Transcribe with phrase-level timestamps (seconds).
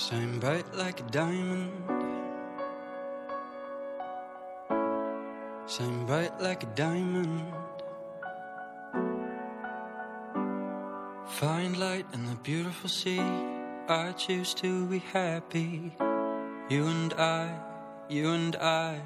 [0.00, 1.72] Shine bright like a diamond.
[5.68, 7.52] Shine bright like a diamond.
[11.26, 13.20] Find light in the beautiful sea.
[13.88, 15.92] I choose to be happy.
[16.70, 17.52] You and I,
[18.08, 19.02] you and I,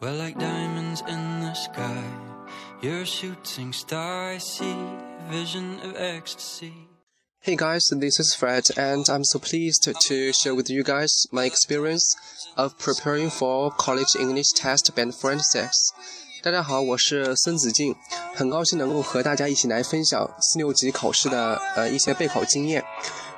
[0.00, 2.04] we're like diamonds in the sky.
[2.82, 4.76] You're a shooting star, I see,
[5.30, 6.91] vision of ecstasy.
[7.41, 11.45] Hey guys, this is Fred, and I'm so pleased to share with you guys my
[11.45, 12.15] experience
[12.55, 15.91] of preparing for college English test band forensics.
[16.43, 17.95] 大家好，我是孙子静，
[18.35, 22.83] 很高兴能够和大家一起来分享四六级考试的呃一些备考经验。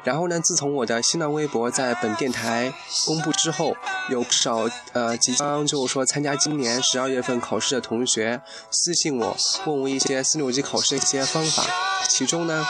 [0.04, 2.72] 然后呢，自从我的新浪微博在本电台
[3.06, 3.74] 公布之后，
[4.10, 11.64] 有不少呃即将就是说参加今年十二月份考试的同学私信我，问我一些四六级考试的一些方法。
[12.08, 12.64] 其中呢，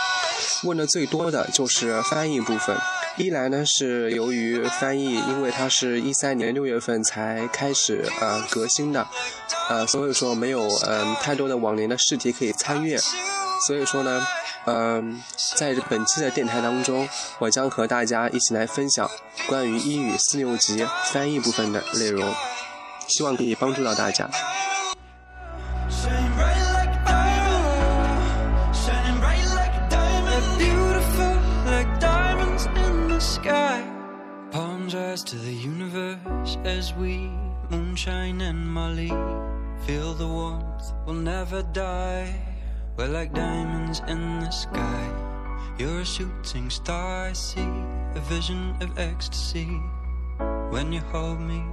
[0.63, 2.77] 问的最多的就是翻译部分。
[3.17, 9.07] 一来呢，是由于翻译，因为它是一三年六月份才开始呃革新的，
[9.69, 12.99] 呃，所以说没有嗯太多的往年的试题可以参阅，
[13.67, 14.27] 所以说呢，
[14.67, 15.23] 嗯，
[15.57, 19.09] 在本期的电台当中，我将和大家一起来分享
[19.49, 22.31] 关于英语四六级翻译部分的内容，
[23.09, 24.29] 希望可以帮助到大家。
[25.89, 28.75] Shine bright like a diamond.
[28.75, 30.59] shine bright like a diamond.
[30.59, 33.83] Beautiful like diamonds in the sky.
[34.51, 37.31] Palms rise to the universe as we
[37.71, 39.13] moonshine and Molly.
[39.87, 42.54] Feel the warmth, we'll never die.
[42.97, 45.11] We're like diamonds in the sky.
[45.79, 47.67] You're a shooting star, I see.
[48.15, 49.67] A vision of ecstasy.
[50.71, 51.65] When you hold me,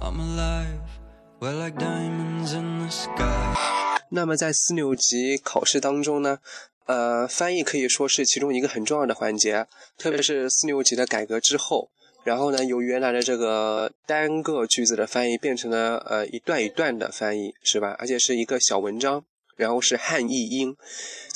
[0.00, 0.80] I'm alive.
[1.40, 3.54] We're like diamonds in the sky.
[4.08, 6.38] 那么在四六级考试当中呢，
[6.86, 9.66] 呃，翻译可以说是其中一个很重要的环节，
[9.98, 11.90] 特别是四六级的改革之后，
[12.24, 17.94] 然后呢，由原来的这个单个句子的翻译变成了呃一段一段的翻译，是吧？
[17.98, 19.22] 而且是一个小文章，
[19.58, 20.74] 然后是汉译英。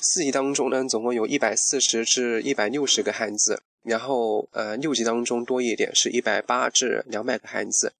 [0.00, 7.93] 四级当中呢，总共有一百四十至一百六十个汉字，然后呃六级当中多一点，是一百八至两百个汉字。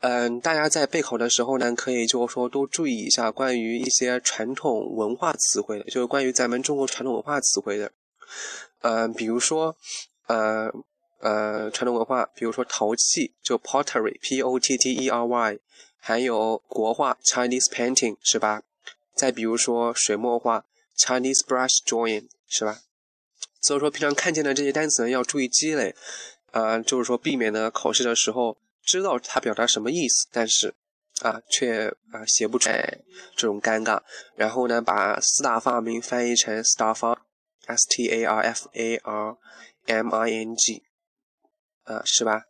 [0.00, 7.92] 嗯，大家在备考的时候呢，可以就是说多注意一下关于一些传统文化词汇的，就是关于咱们中国传统文化词汇的。
[8.80, 9.76] 嗯，比如说，
[10.26, 10.72] 呃
[11.20, 15.58] 呃，传统文化，比如说陶器，就 pottery，p o t t e r y，
[15.98, 18.62] 还有国画 Chinese painting，是吧？
[19.20, 20.64] 再比如说水墨画
[20.96, 22.80] Chinese brush drawing，是吧？
[23.60, 25.94] 所以说平常看见的这些单词呢，要注意积累，
[26.52, 28.56] 啊、就是说避免呢考试的时候。
[28.82, 30.74] 知道它表达什么意思，但是
[31.20, 32.98] 啊，却啊写不出来，
[33.36, 34.00] 这种尴尬。
[34.34, 39.36] 然后呢，把四大发明翻译成 starfar，s t a r f a r
[39.84, 40.82] m i n g，
[41.84, 42.44] 啊，是吧？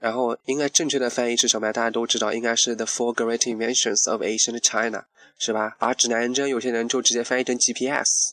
[0.00, 1.72] 然后应该正确的翻译是什么呀？
[1.72, 5.06] 大家都知道，应该是 the four great inventions of ancient China，
[5.38, 5.76] 是吧？
[5.78, 8.32] 把指南针有些人就直接翻译成 GPS，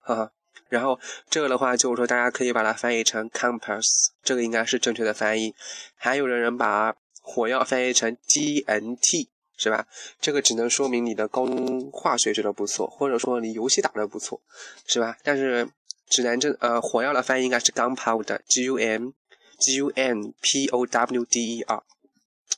[0.00, 0.32] 哈哈。
[0.68, 0.98] 然后
[1.28, 5.54] 这个的话，就是说大家可以把它翻译成 compass，这个应该是正确的翻译。
[5.94, 9.86] 还有的人把火药翻译成 GNT，是吧？
[10.20, 14.40] 这个只能说明你的高中化学学的不错，或者说你游戏打的不错，
[14.86, 15.16] 是吧？
[15.22, 15.68] 但是
[16.08, 19.10] 指南针呃火药的翻译应该是 gunpowder，G U M
[19.58, 21.82] G U N P O W D E R。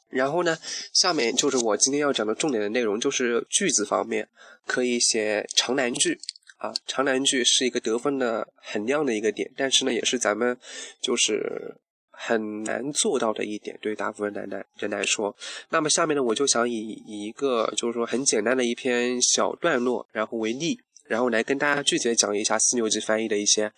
[0.09, 0.57] 然后呢，
[0.93, 4.29] 下面就是我今天要讲的重点的内容，就是句子方面
[4.67, 6.19] 可以写长难句。
[6.59, 10.57] 啊，长难句是一个得分的很亮的一个点，但是呢，也是咱们
[11.03, 11.77] 就是
[12.11, 15.37] 很难做到的一点，对大部分人来人来说。
[15.69, 16.73] 那么下面呢，我就想以
[17.07, 23.71] 以一个就是说很简单的一篇小段落，然后为例，然后来跟大家具体的讲一下四六级翻译的一些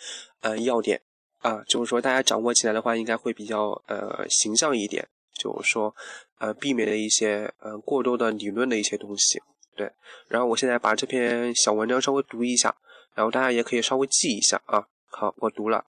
[0.42, 1.00] 呃要点
[1.40, 5.94] 啊，就是说大家掌握起来的话，应该会比较呃形象一点，就是说
[6.38, 9.40] 呃避免了一些呃过多的理论的一些东西。
[9.76, 9.92] 对，
[10.26, 12.76] 然后我现在把这篇小文章稍微读一下，
[13.14, 14.88] 然后大家也可以稍微记一下啊。
[15.06, 15.84] 好，我读了。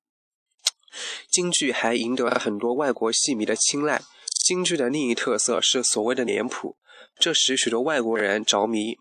[1.29, 4.01] 京剧还赢得了很多外国戏迷的青睐。
[4.45, 6.77] 京剧的另一特色是所谓的脸谱，
[7.19, 8.97] 这使许多外国人着迷。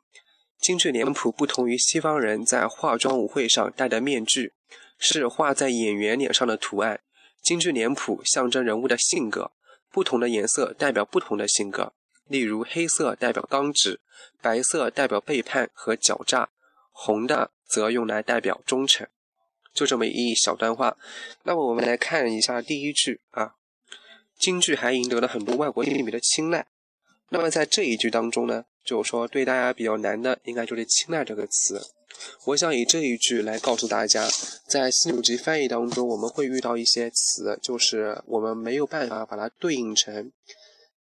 [0.60, 4.54] 京剧脸谱不同于西方人在化妆舞会上戴的面具，
[4.98, 7.02] 是画在演员脸上的图案。
[7.42, 9.52] 京剧脸谱象征人物的性格，
[9.92, 11.94] 不同的颜色代表不同的性格。
[12.28, 14.00] 例如，黑色代表刚直，
[14.42, 16.50] 白色代表背叛和狡诈，
[16.92, 19.08] 红的则用来代表忠诚。
[19.74, 20.98] 就这么一小段话。
[21.44, 23.56] 那么我们来看一下第一句啊，
[24.38, 26.68] 京剧还赢得了很多外国戏迷的青睐。
[27.30, 31.82] 那么在这一句当中呢，就是说对大家比较难的，应该就是“青睐”这个词。
[32.46, 34.28] 我想以这一句来告诉大家，
[34.68, 40.32] 在四六级翻译当中，我们会遇到一些词，就是我们没有办法把它对应成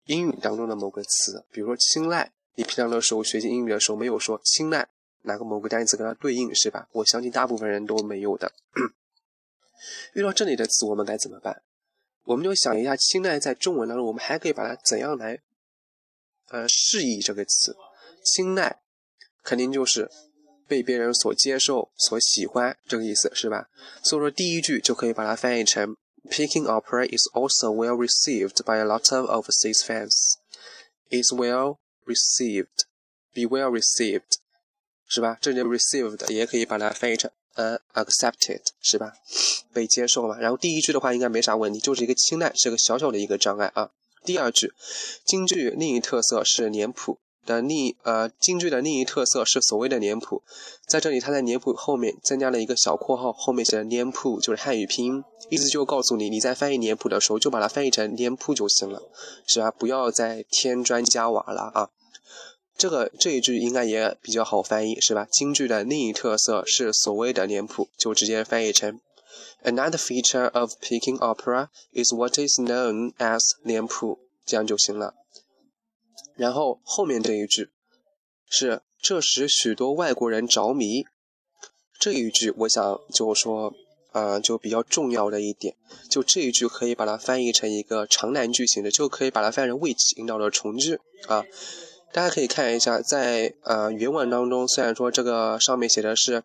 [0.05, 2.31] 英语当中的某个词，比如说青睐。
[2.55, 4.87] 你平常的时候学习英语的时候，没有说青睐
[5.21, 6.87] 哪个某个单词跟它对应，是吧？
[6.91, 8.51] 我相信大部分人都没有的。
[10.13, 11.61] 遇到这里的词，我们该怎么办？
[12.23, 15.39] 我们就想一下，青睐在中文当中，我们还可以把它怎样来
[16.49, 17.75] 呃释义这个词？
[18.23, 18.81] 青睐
[19.43, 20.09] 肯定就是。
[20.67, 23.69] 被别人所接受、所喜欢，这个意思是吧？
[24.03, 25.95] 所以说第一句就可以把它翻译成
[26.29, 30.33] ：Peking opera is also well received by a lot of overseas fans.
[31.09, 32.83] Is well received,
[33.33, 34.39] be well received，
[35.07, 35.37] 是吧？
[35.39, 39.13] 这里 received 也可以把它翻译成呃 accepted，是吧？
[39.71, 40.37] 被接受嘛。
[40.37, 43.91] 然后第一句的话应该没啥问题，就是一个青睐，是个小小的一个障碍啊。
[44.25, 44.73] 第二句，
[45.23, 47.19] 京剧另一特色是脸谱。
[47.47, 50.43] 的另呃，京剧的另一特色是所谓的脸谱，
[50.85, 59.01] 在这里，它在脸谱后面增加了一个小括号，后面写的脸谱就是汉语拼音，意思就告诉你，你在翻译脸谱的时候就把它翻译成脸谱就行了，
[59.47, 59.71] 是吧？
[59.71, 61.89] 不要再添砖加瓦了啊！
[62.77, 65.25] 这个这一句应该也比较好翻译，是吧？
[65.31, 68.99] 京剧的另一特色是所谓的脸谱，就直接翻译成
[69.63, 75.15] Another feature of Peking opera is what is known as 脸谱，这样就行了。
[76.35, 77.69] 然后后面这一句
[78.49, 81.05] 是这使许多外国人着迷，
[81.99, 83.73] 这一句我想就说，
[84.11, 85.75] 呃，就比较重要的一点，
[86.09, 91.45] 就这一句可以把它翻译成一个长难句型的，就可以把它翻译成 which 引导的重句啊。
[92.13, 96.43] 大家可以看一下，在呃原文当中，虽然说这个上面写的是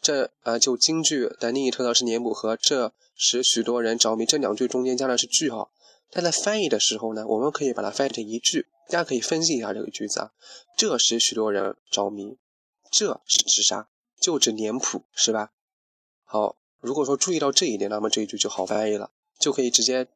[0.00, 5.70] 这呃就京剧的另一特色是年谱和这使许多人着迷这两句中间加的是句号，
[6.10, 8.66] 但在翻译的时候呢，我们可以把它翻译成一句。
[8.92, 10.32] 大家可以分析一下这个句子啊，
[10.76, 12.36] 这使许多人着迷，
[12.90, 13.88] 这是指啥？
[14.20, 15.52] 就指脸谱是吧？
[16.24, 20.08] 好，如果说注意到这一点，那么这一句就好翻译了，就可以直接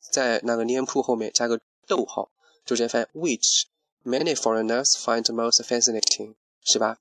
[0.00, 2.32] 在那个脸谱后面加个逗号，
[2.64, 3.62] 就直接翻译 which
[4.04, 6.34] many foreigners find most fascinating，
[6.64, 6.98] 是吧？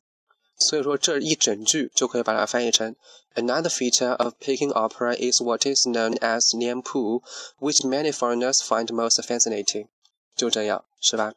[0.60, 2.96] 所以说这一整句就可以把它翻译成
[3.34, 7.24] Another feature of Peking opera is what is known as 脸谱
[7.60, 9.88] ，which many foreigners find most fascinating。
[10.36, 11.34] 就这样，是吧？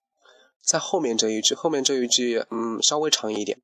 [0.61, 3.63] 在后面这一句，后面这一句，嗯，稍微长一点。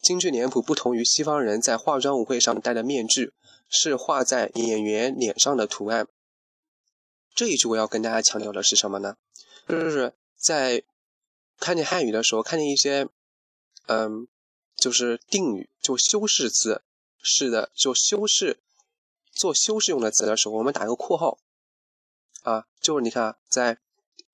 [0.00, 3.32] 京剧脸谱不同于西方人在化妆舞会上戴的面具，
[3.68, 6.06] 是画在演员脸上的图案。
[7.34, 9.16] 这一句我要跟大家强调的是什么呢？
[9.66, 10.84] 就是在
[11.58, 13.08] 看见汉语的时候，看见一些，
[13.86, 14.28] 嗯，
[14.76, 16.82] 就是定语，就修饰词，
[17.20, 18.60] 是的，就修饰
[19.32, 21.38] 做修饰用的词的时候，我们打个括号，
[22.42, 23.78] 啊，就是你看在。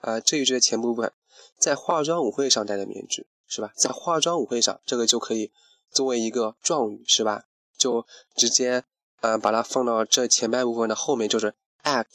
[0.03, 1.13] 啊，这一句的前部分，
[1.57, 3.73] 在化妆舞会上戴的面具，是吧？
[3.77, 5.53] 在化妆舞会上，这个就可以
[5.93, 7.45] 作为一个状语，是吧？
[7.79, 8.05] 就
[8.35, 8.83] 直接，
[9.21, 11.55] 呃，把它放到这前半部分的后面，就是
[11.85, 12.07] at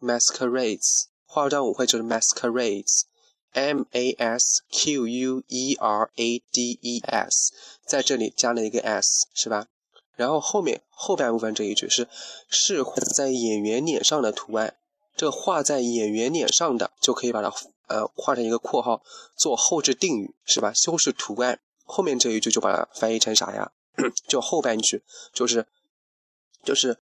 [0.00, 7.52] masquerades，化妆舞会就是 masquerades，m a s q u e r a d e s，
[7.84, 9.66] 在这里加了一个 s，是吧？
[10.14, 12.08] 然后后面后半部分这一句是
[12.48, 12.84] 是
[13.14, 14.76] 在演员脸上的图案。
[15.16, 17.52] 这画在演员脸上的，就可以把它
[17.88, 19.02] 呃画成一个括号，
[19.36, 20.72] 做后置定语是吧？
[20.74, 23.72] 修饰图案，后面这一句就把它翻译成啥呀？
[24.28, 25.66] 就后半句就是
[26.62, 27.00] 就是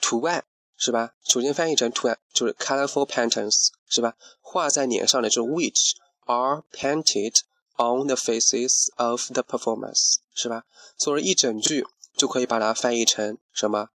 [0.00, 0.44] 图案
[0.76, 1.14] 是吧？
[1.22, 4.16] 首先翻译成图案就是 colorful patterns 是吧？
[4.40, 5.92] 画在脸上的就是 which
[6.24, 7.40] are painted
[7.76, 10.64] on the faces of the performers 是吧？
[10.98, 13.90] 所以一整句就可以把它翻译成什么？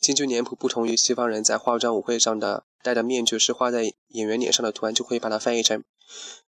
[0.00, 5.84] 京剧脸谱不同于西方人在化妆舞会上的戴的面具是画在演员脸上的图案，就可以把它翻译成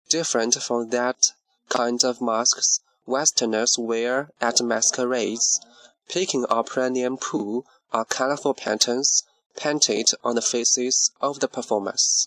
[0.07, 1.15] different from that
[1.67, 5.57] kind of masks Westerners wear at masquerades.
[6.07, 9.21] Peking opera 脸谱 are colorful patterns
[9.55, 12.25] painted on the faces of the performers.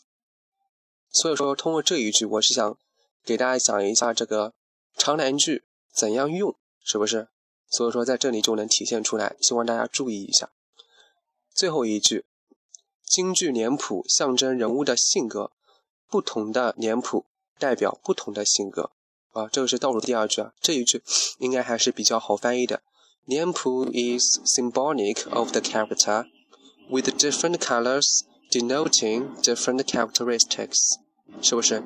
[1.11, 2.76] 所以说，通过这一句，我是想
[3.25, 4.55] 给大家讲一下这个
[4.97, 5.64] 长难句
[5.95, 7.29] 怎样用，是不是？
[7.69, 10.50] 所以说，在这里就能体现出来，希望大家注意一下。
[11.54, 12.25] 最后一句，
[13.04, 15.52] 京剧脸谱象征人物的性格，
[16.09, 17.26] 不同的脸谱
[17.59, 18.90] 代表不同的性格
[19.32, 21.02] 啊，这个是倒数第二句啊，这一句
[21.38, 22.82] 应该还是比较好翻译的。
[23.25, 26.26] 脸谱 is symbolic of the character
[26.90, 30.97] with different colors denoting different characteristics，
[31.40, 31.85] 是不是？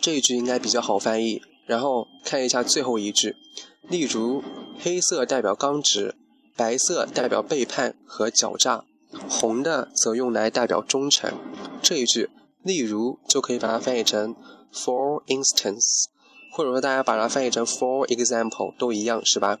[0.00, 1.42] 这一句应该比较好翻译。
[1.66, 3.36] 然后看一下最后一句，
[3.82, 4.42] 例如
[4.80, 6.16] 黑色代表刚直。
[6.58, 8.84] 白色代表背叛和狡诈，
[9.30, 11.32] 红的则用来代表忠诚。
[11.80, 12.30] 这一句，
[12.64, 14.34] 例如就可以把它翻译成
[14.72, 16.06] For instance,
[16.52, 19.60] 或者说大家把它翻译成 for example 都一样是吧？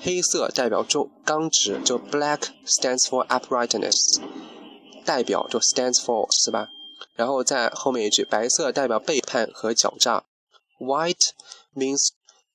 [0.00, 4.20] 黑色代表重刚直，就 black stands for uprightness，
[5.04, 6.66] 代表就 stands for 是吧？
[7.14, 10.24] 然后在后面一句，白色代表背叛和狡诈
[10.80, 11.28] ，white
[11.76, 12.08] means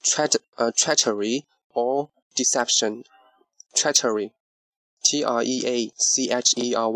[0.04, 3.06] tre 呃 treachery or deception
[3.78, 6.90] treachery，t r e a c h e r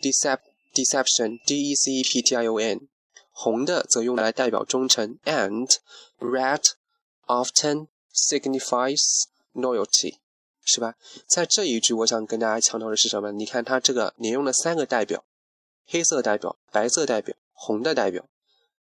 [0.00, 0.38] y，decep
[0.72, 2.88] deception d e c e p t i o n。
[3.32, 5.78] 红的则用来代表忠诚，and
[6.20, 6.72] red
[7.26, 10.18] often signifies loyalty，
[10.62, 10.94] 是吧？
[11.26, 13.32] 在这一句，我想跟大家强调的是什么？
[13.32, 15.24] 你看它这个连用了三个代表，
[15.86, 18.28] 黑色代表、白色代表、红的代表，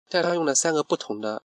[0.08, 1.44] 但它用了三个不同的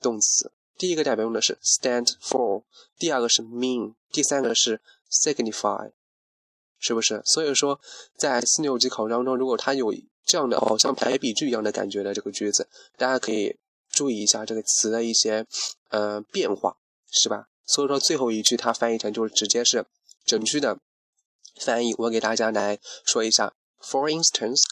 [0.00, 0.52] 动词。
[0.76, 2.62] 第一个代表用的是 stand for，
[2.98, 5.92] 第二个是 mean，第三个是 signify，
[6.78, 7.22] 是不是？
[7.24, 7.80] 所以说，
[8.16, 13.56] 在四六级考当中，如果它有这样的好像排比句一样的感觉的这个句子，大家可以
[13.88, 15.46] 注意一下这个词的一些
[15.90, 16.76] 呃变化，
[17.10, 17.48] 是吧？
[17.66, 19.86] 所以说最后一句它翻译成就是直接是
[20.26, 20.78] 整句的
[21.56, 21.94] 翻译。
[21.98, 24.62] 我给大家来说一下：For instance,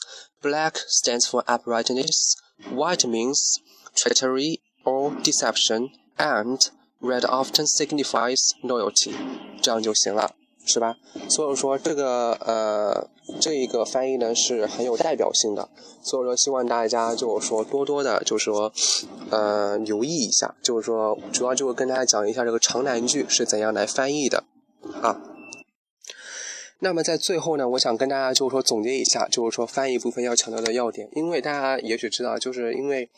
[0.40, 2.32] black stands for uprightness,
[2.75, 3.61] white means
[3.94, 6.69] treachery or deception, and
[7.01, 9.12] red often signifies loyalty。
[9.61, 10.35] 这样就行了。
[10.65, 10.97] 是吧？
[11.29, 13.09] 所以说这个呃，
[13.41, 15.69] 这一个翻译呢是很有代表性的。
[16.05, 18.73] 所以说希望大家就是说多多的，就是说
[19.31, 24.45] 呃留意一下，就是说主要就是跟大家讲一下这个长难句是怎样来翻译的
[25.03, 25.21] 啊。
[26.79, 31.09] 那么在最后呢，我想跟大家就是说总结一下，就是说翻译部分要强调的要点。
[31.17, 33.11] 因为大家也许知道，就是因为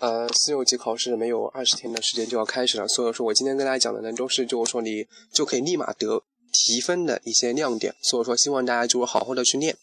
[0.00, 6.24] 呃四六级考试没有二十天的时间就要开始了，所以说我今天跟大家讲的呢都是就是说你就可以立马得。
[6.52, 9.76] 提分的一些亮点，所以说希望大家就是好好的去练。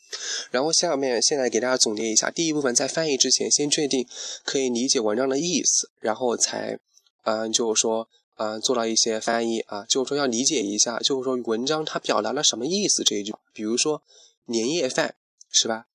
[0.52, 4.06] 然后下面现在给大家总结一下，第一部分在翻译之前，先确定
[4.44, 6.78] 可以理解文章的意思，然后才，
[7.24, 13.34] 嗯，就是说，嗯，做到一些翻译啊，就是说要理解一下，就是说文章它表达了什么意思这一句。
[13.54, 14.04] 比如说
[14.48, 15.16] 年夜饭
[15.50, 15.86] 是吧？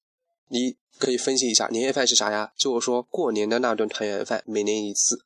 [0.49, 2.53] 你可以分析一下年夜饭是啥呀？
[2.57, 5.25] 就是说过年的那顿团圆饭，每年一次，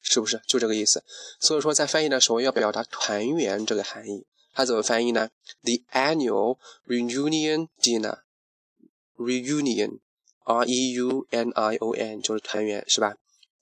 [0.00, 1.02] 是不是就这个意思？
[1.40, 4.26] 所以说在翻译的时候要表达团圆这个含义。
[4.52, 5.30] 它怎么翻译呢
[5.62, 13.16] ？The annual reunion dinner，reunion，r e u n i o n，就是团圆，是吧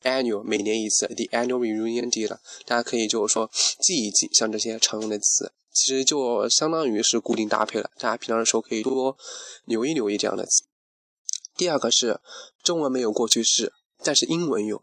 [0.04, 7.90] ？annual 每年一次，the annual reunion dinner，大家可以就是说记一记，像这些常用的词，其实就相当于是固定搭配了。
[7.98, 9.18] 大家平常的时候可以多
[9.64, 10.62] 留意留意这样的词。
[11.56, 12.20] 第二个是
[12.62, 14.82] 中文没有过去式，但是英文有。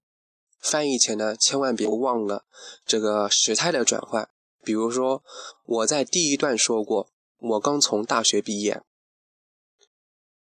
[0.59, 2.45] 翻译前呢，千万别忘了
[2.85, 4.29] 这个时态的转换。
[4.63, 5.23] 比如说，
[5.65, 7.09] 我在第一段说过，
[7.39, 8.83] 我刚从大学毕业。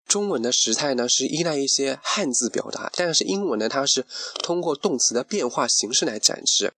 [0.06, 4.06] 中文的时态呢是依赖一些汉字表达，但是英文呢它是
[4.44, 6.74] 通过动词的变化形式来展示。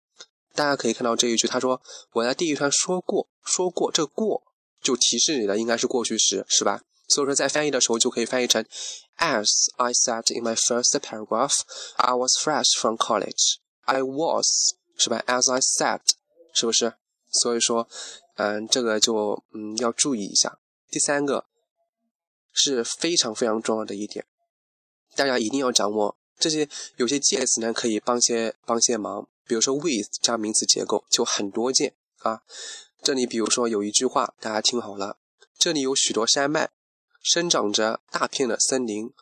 [0.54, 1.82] 大家可以看到这一句，他说
[2.12, 4.44] 我在第一段说过，说过这过
[4.84, 6.84] 就提示你的应该是过去时，是吧？
[7.08, 8.66] 所以说在翻译的时候就可以翻译成
[9.22, 11.54] As I said in my first paragraph,
[11.98, 13.60] I was fresh from college.
[13.82, 16.02] I was 是吧？As I said
[16.54, 16.96] 是不是？
[17.32, 17.88] 所以说，
[18.38, 20.58] 嗯，这个就嗯要注意一下。
[20.90, 21.46] 第三个
[22.52, 24.26] 是非常非常重要的一点，
[25.16, 26.68] 大家一定要掌握这些。
[26.98, 32.42] 有些介词呢可以帮些帮些忙，比如说 with 加名词结构就很多见啊。
[33.04, 35.18] 这里比如说有一句话，大家听好了：
[35.58, 36.72] 这里有许多山脉，
[37.22, 39.14] 生长着大片的森林，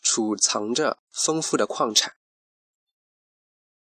[0.00, 2.14] 储藏着丰富的矿产。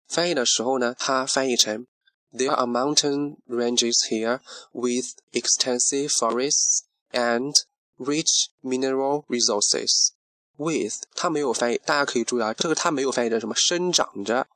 [0.08, 1.86] 翻译的时候呢，它翻译成。
[2.32, 4.40] There are mountain ranges here
[4.72, 6.80] with extensive forests
[7.10, 7.54] and
[7.98, 10.12] rich mineral resources.
[10.56, 14.48] With 它没有翻译，大家可以注意啊，这个它没有翻译成什么生长着、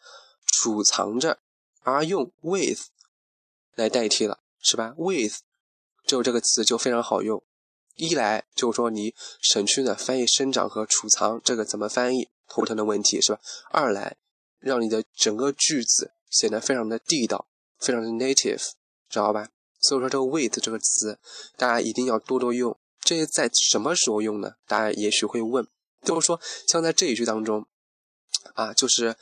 [0.46, 1.38] 储藏着，
[1.82, 2.86] 而用 with
[3.74, 5.40] 来代替了，是吧？With
[6.06, 7.42] 就这个词就非常好用。
[7.96, 13.40] 一来就是说你省去了翻译生长和储藏这个怎么翻译头疼的问题，是吧？
[13.70, 14.16] 二来
[14.60, 17.46] 让你的整个句子显得非常的地道。
[17.78, 18.70] 非常的 native，
[19.10, 19.50] 知道吧？
[19.80, 21.18] 所以说这个 with 这个词，
[21.58, 22.74] 大家一定要多多用。
[23.02, 24.54] 这些在什么时候用呢？
[24.66, 25.68] 大家也许会问，
[26.02, 27.66] 就是说像在这一句当中，
[28.54, 29.14] 啊，就是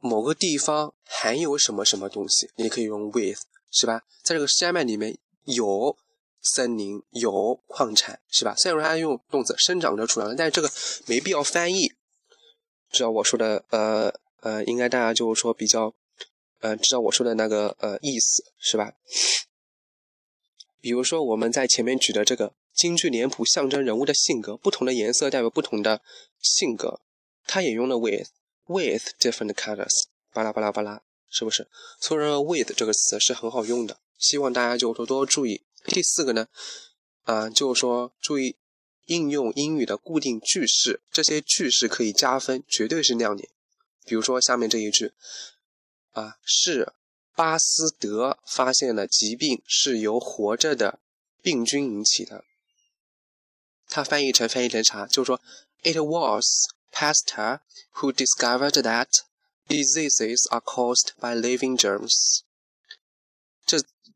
[0.00, 4.02] 某个地方含有什么什么东西，你可以用 with，是吧？
[4.22, 5.96] 在这个山脉里面有
[6.40, 8.54] 森林，有矿产，是吧？
[8.56, 10.70] 虽然说它用动词生长着、储藏着，但是这个
[11.06, 11.92] 没必要翻译。
[12.90, 15.94] 知道我说的，呃呃，应该大家就是说比较。
[16.60, 18.94] 嗯，知道我说的那个呃意思是吧？
[20.80, 26.02] 比如说我们在前面举的这个京剧脸谱象征人物的性格，不同的颜色代表不同的
[26.40, 27.00] 性格，
[27.46, 28.30] 它也用了 with
[28.66, 31.68] with different colors，巴拉巴拉巴拉，是不是？
[32.00, 35.62] 所以说 with 这个词是很好用的，希望大家就多多注意。
[35.88, 36.48] 第四个呢，
[37.24, 38.56] 啊，就是说注意
[39.06, 43.48] 应用英语的固定句式，这些句式可以加分，绝对是亮点。
[44.04, 45.12] 比如说下面这一句，
[46.12, 46.92] 啊，是
[47.34, 51.00] 巴斯德发现了疾病是由活着的
[51.42, 52.44] 病菌引起的。
[53.88, 55.06] 它翻译成翻译成啥？
[55.06, 55.40] 就是说
[55.82, 57.60] ，It was Pasteur
[57.94, 59.08] who discovered that
[59.66, 62.42] diseases are caused by living germs。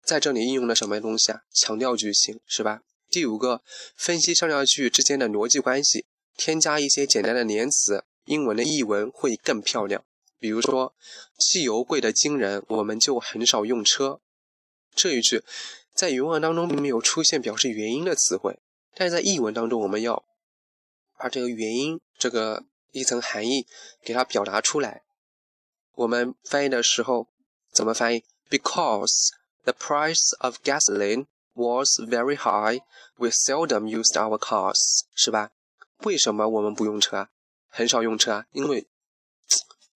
[0.04, 1.42] 在这里应用了什么东西啊？
[1.52, 2.80] 强调句型是吧？
[3.08, 3.62] 第五个，
[3.94, 6.06] 分析上下句之间的逻辑关系，
[6.36, 10.04] 添加一些简单的连词，英文的译文会更漂亮。
[10.38, 10.94] 比如说，
[11.38, 14.20] 汽油贵得惊人，我们就很少用车。
[14.94, 15.44] 这一句
[15.94, 18.58] 在原文当中并没有出现表示原因的词汇。
[18.94, 20.24] 但是在译文当中，我们要
[21.16, 23.66] 把这个原因、这个一层含义
[24.02, 25.02] 给它表达出来。
[25.94, 27.28] 我们翻译的时候
[27.70, 29.30] 怎么翻译？Because
[29.64, 32.80] the price of gasoline was very high,
[33.16, 35.50] we seldom used our cars，是吧？
[36.04, 37.28] 为什么我们不用车啊？
[37.68, 38.46] 很少用车啊？
[38.52, 38.86] 因为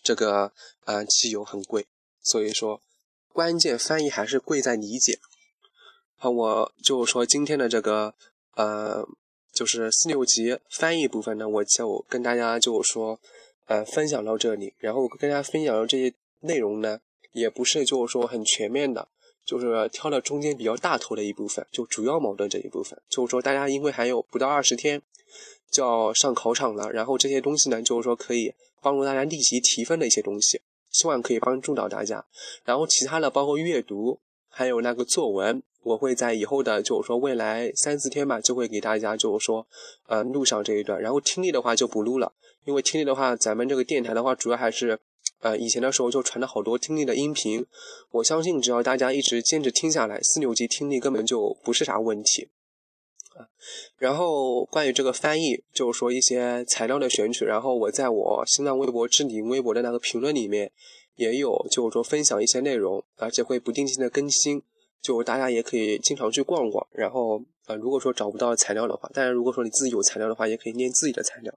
[0.02, 0.52] 这个
[0.84, 1.86] 呃汽油很贵，
[2.22, 2.80] 所以说
[3.32, 5.18] 关键翻译还是贵在理解。
[6.16, 8.14] 好，我就说今天的这个。
[8.56, 9.06] 呃，
[9.52, 13.20] 就是四六级翻译部分呢，我就跟大家就说，
[13.66, 14.72] 呃，分享到这里。
[14.78, 17.00] 然后跟大家分享的这些内容呢，
[17.32, 19.08] 也不是就是说很全面的，
[19.46, 23.00] 就是挑了中间比较大头的一部分，就主要矛盾这一部分。
[23.08, 25.00] 就是说大家因为还有不到二十天
[25.70, 30.60] 就要上考场了，然后这些东西呢，就是说可以帮助大家立即提分的一些东西，
[30.90, 32.26] 希望可以帮助到大家。
[32.64, 35.62] 然后其他的包括阅读，还有那个作文。
[35.82, 39.64] 我会在以后的，就是说未来三四天吧，就会给大家就是说，
[40.08, 41.00] 呃，录上这一段。
[41.00, 42.32] 然后听力的话就不录了，
[42.64, 44.98] 因为听力的话，咱们这个电台的话，主要还是，
[45.40, 47.64] 呃，以前的时候就传了好多听力的音频。
[48.10, 52.48] 我相信只要大家一直坚持听下来，四六级听力根本就不是啥问题。
[53.36, 53.44] 啊，
[53.98, 60.72] 然后关于这个翻译，就是说一些材料的选取，然后我在我新浪微博置顶微博的那个评论里面，
[61.16, 64.62] 也有就是说分享一些内容，而且会不定期的更新。
[65.02, 71.54] 就大家也可以经常去逛逛，然后呃，如果说找不到材料的话，当然如果说你自己有材料的话，也可以念自己的材料。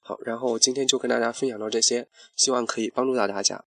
[0.00, 3.64] 好，然后今天就跟大家分享到这些，希望可以帮助到大家。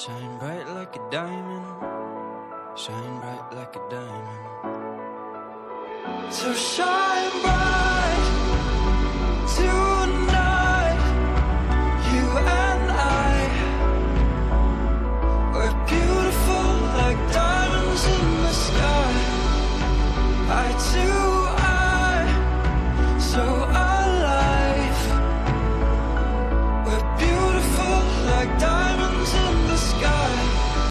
[0.00, 1.66] Shine bright like a diamond.
[2.74, 4.44] Shine bright like a diamond.
[6.32, 8.24] So shine bright
[9.56, 11.02] tonight.
[12.14, 13.32] You and I,
[15.52, 16.68] we're beautiful
[17.02, 19.12] like diamonds in the sky.
[20.48, 21.19] I too.